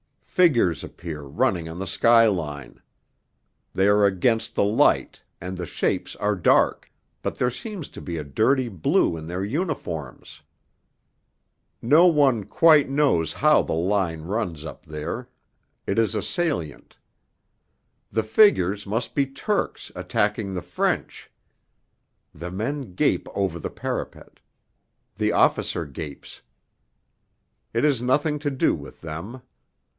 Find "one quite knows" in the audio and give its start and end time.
12.07-13.33